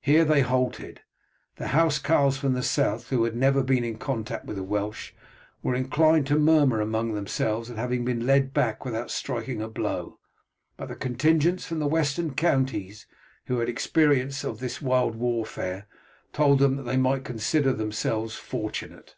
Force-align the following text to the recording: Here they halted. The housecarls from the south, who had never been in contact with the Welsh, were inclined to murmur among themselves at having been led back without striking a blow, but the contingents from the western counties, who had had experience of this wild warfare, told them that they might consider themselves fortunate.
Here 0.00 0.24
they 0.24 0.40
halted. 0.40 1.02
The 1.54 1.68
housecarls 1.68 2.36
from 2.36 2.54
the 2.54 2.64
south, 2.64 3.10
who 3.10 3.22
had 3.22 3.36
never 3.36 3.62
been 3.62 3.84
in 3.84 3.96
contact 3.96 4.44
with 4.44 4.56
the 4.56 4.64
Welsh, 4.64 5.12
were 5.62 5.76
inclined 5.76 6.26
to 6.26 6.36
murmur 6.36 6.80
among 6.80 7.14
themselves 7.14 7.70
at 7.70 7.76
having 7.76 8.04
been 8.04 8.26
led 8.26 8.52
back 8.52 8.84
without 8.84 9.08
striking 9.08 9.62
a 9.62 9.68
blow, 9.68 10.18
but 10.76 10.88
the 10.88 10.96
contingents 10.96 11.64
from 11.64 11.78
the 11.78 11.86
western 11.86 12.34
counties, 12.34 13.06
who 13.46 13.60
had 13.60 13.68
had 13.68 13.68
experience 13.72 14.42
of 14.42 14.58
this 14.58 14.82
wild 14.82 15.14
warfare, 15.14 15.86
told 16.32 16.58
them 16.58 16.74
that 16.74 16.82
they 16.82 16.96
might 16.96 17.22
consider 17.24 17.72
themselves 17.72 18.34
fortunate. 18.34 19.14